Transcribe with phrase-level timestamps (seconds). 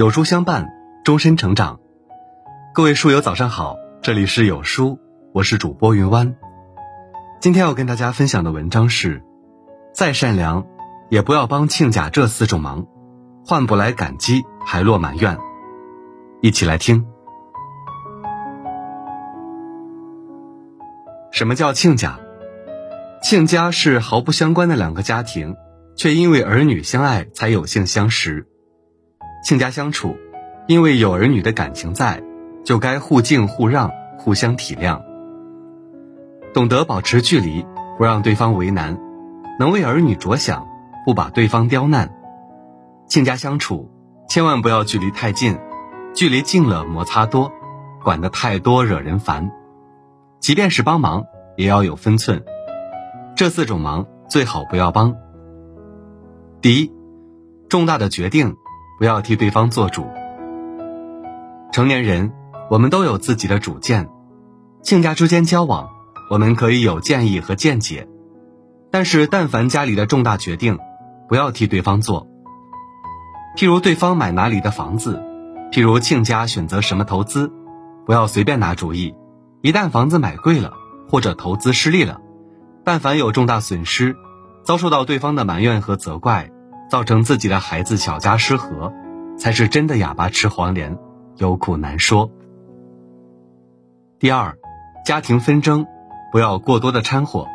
[0.00, 0.72] 有书相伴，
[1.04, 1.78] 终身成长。
[2.72, 4.98] 各位书友早上好，这里是有书，
[5.34, 6.36] 我是主播云湾。
[7.38, 9.22] 今天要跟大家分享的文章是：
[9.92, 10.66] 再善良，
[11.10, 12.86] 也不要帮亲家这四种忙，
[13.44, 15.36] 换不来感激，还落埋怨。
[16.40, 17.04] 一起来听。
[21.30, 22.18] 什么叫亲家？
[23.22, 25.56] 亲家是毫不相关的两个家庭，
[25.94, 28.46] 却因为儿女相爱才有幸相识。
[29.42, 30.16] 亲家相处，
[30.66, 32.22] 因为有儿女的感情在，
[32.64, 35.02] 就该互敬互让，互相体谅，
[36.52, 37.64] 懂得保持距离，
[37.96, 38.98] 不让对方为难，
[39.58, 40.66] 能为儿女着想，
[41.06, 42.12] 不把对方刁难。
[43.06, 43.90] 亲家相处，
[44.28, 45.58] 千万不要距离太近，
[46.14, 47.50] 距离近了摩擦多，
[48.04, 49.50] 管得太多惹人烦。
[50.38, 51.24] 即便是帮忙，
[51.56, 52.44] 也要有分寸。
[53.34, 55.16] 这四种忙最好不要帮。
[56.60, 56.92] 第一，
[57.70, 58.54] 重大的决定。
[59.00, 60.06] 不要替对方做主。
[61.72, 62.30] 成年人，
[62.68, 64.10] 我们都有自己的主见。
[64.82, 65.88] 亲家之间交往，
[66.30, 68.06] 我们可以有建议和见解，
[68.90, 70.78] 但是但凡家里的重大决定，
[71.30, 72.26] 不要替对方做。
[73.56, 75.18] 譬如对方买哪里的房子，
[75.72, 77.50] 譬如亲家选择什么投资，
[78.04, 79.14] 不要随便拿主意。
[79.62, 80.74] 一旦房子买贵了，
[81.08, 82.20] 或者投资失利了，
[82.84, 84.14] 但凡有重大损失，
[84.62, 86.50] 遭受到对方的埋怨和责怪。
[86.90, 88.92] 造成自己的孩子小家失和，
[89.38, 90.98] 才是真的哑巴吃黄连，
[91.36, 92.32] 有苦难说。
[94.18, 94.58] 第二，
[95.06, 95.86] 家庭纷争，
[96.32, 97.46] 不要过多的掺和。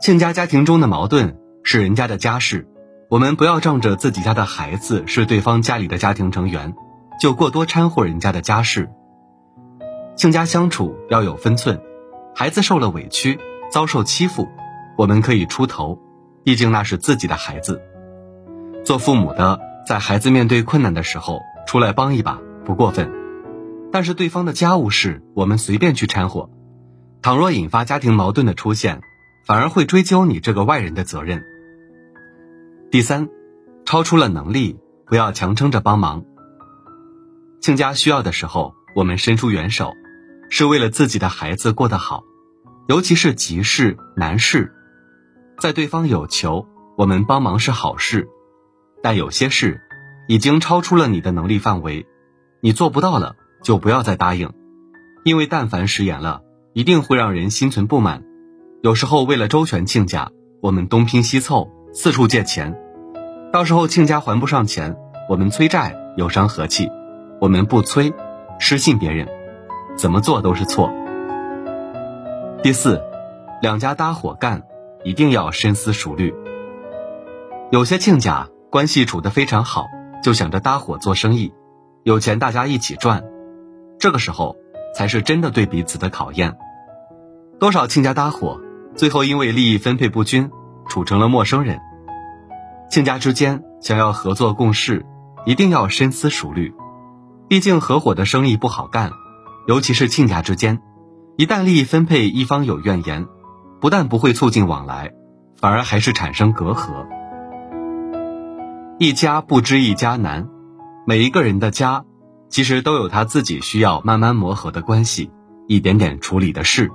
[0.00, 2.68] 亲家家庭中的矛盾是人家的家事，
[3.10, 6.76] 我们不要仗着自己家的孩子是对方家里的家庭成员，
[7.20, 8.88] 就过多掺和人家的家事。
[10.14, 11.80] 亲家相处要有分寸，
[12.32, 13.40] 孩子受了委屈，
[13.72, 14.48] 遭受欺负，
[14.96, 15.98] 我们可以出头，
[16.48, 17.82] 毕竟那是自己的孩子。
[18.82, 23.12] 做父母的，在孩子面对困难的时候出来帮一把不过分，
[23.92, 26.48] 但是对方的家务事我们随便去掺和，
[27.20, 29.02] 倘若引发家庭矛盾的出现，
[29.46, 31.44] 反而会追究你这个外人的责任。
[32.90, 33.28] 第三，
[33.84, 36.24] 超出了能力不要强撑着帮忙。
[37.60, 39.92] 亲家需要的时候，我们伸出援手，
[40.48, 42.22] 是为了自己的孩子过得好，
[42.88, 44.72] 尤其是急事难事，
[45.58, 48.28] 在对方有求，我们帮忙是好事。
[49.02, 49.80] 但有些事，
[50.28, 52.06] 已经超出了你的能力范围，
[52.60, 54.52] 你做不到了，就不要再答应，
[55.24, 56.42] 因为但凡食言了，
[56.74, 58.22] 一定会让人心存不满。
[58.82, 60.30] 有时候为了周全亲家，
[60.62, 62.78] 我们东拼西凑，四处借钱，
[63.52, 64.96] 到时候亲家还不上钱，
[65.28, 66.88] 我们催债有伤和气，
[67.40, 68.12] 我们不催，
[68.60, 69.26] 失信别人，
[69.96, 70.92] 怎么做都是错。
[72.62, 73.02] 第四，
[73.60, 74.62] 两家搭伙干，
[75.08, 76.34] 一定要深思熟虑。
[77.70, 78.48] 有些亲家。
[78.70, 79.86] 关系处得非常好，
[80.22, 81.54] 就想着搭伙做生意，
[82.02, 83.24] 有钱大家一起赚，
[83.98, 84.56] 这个时候
[84.94, 86.58] 才是真的对彼此的考验。
[87.58, 88.60] 多少亲家搭伙，
[88.94, 90.50] 最后因为利益分配不均，
[90.86, 91.78] 处成了陌生人。
[92.90, 95.06] 亲家之间想要合作共事，
[95.46, 96.74] 一定要深思熟虑，
[97.48, 99.12] 毕竟合伙的生意不好干，
[99.66, 100.82] 尤其是亲家之间，
[101.38, 103.26] 一旦利益分配一方有怨言，
[103.80, 105.12] 不但不会促进往来，
[105.56, 107.06] 反而还是产生隔阂。
[108.98, 110.48] 一家不知一家难，
[111.06, 112.04] 每一个人的家，
[112.48, 115.30] 其实都有他自己需要慢慢磨合的关系，
[115.68, 116.90] 一点点处理的事。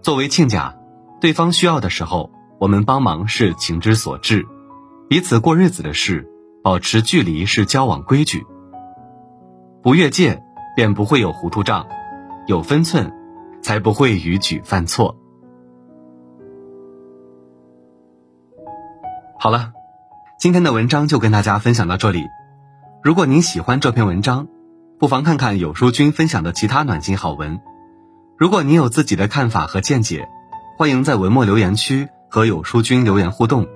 [0.00, 0.76] 作为亲家，
[1.20, 4.44] 对方需要的时候，我们帮忙是情之所至；
[5.08, 6.26] 彼此过日子的事，
[6.62, 8.46] 保持距离是交往规矩。
[9.82, 10.42] 不越界，
[10.74, 11.84] 便不会有糊涂账；
[12.46, 13.12] 有分寸，
[13.60, 15.18] 才不会逾矩犯错。
[19.44, 19.72] 好了。
[20.38, 22.28] 今天的文章就跟大家分享到这里。
[23.02, 24.48] 如果您喜欢这篇文章，
[24.98, 27.60] 不妨看看有书君分享的其他暖心好文。
[28.38, 30.26] 如果您有自己的看法和见解，
[30.78, 33.66] 欢迎在文末留言区和有书君留言互动。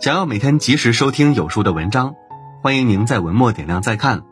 [0.00, 2.14] 想要每天及时收听有书的文章，
[2.62, 4.22] 欢迎您在文末点亮再看。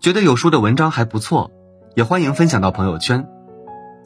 [0.00, 1.50] 觉得有书的文章还不错，
[1.94, 3.28] 也欢迎分享到朋友圈，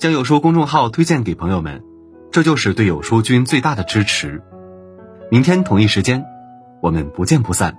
[0.00, 1.84] 将有书公众号推荐给朋友们，
[2.32, 4.42] 这就是对有书君最大的支持。
[5.30, 6.24] 明天同一时间。
[6.80, 7.76] 我们不见不散。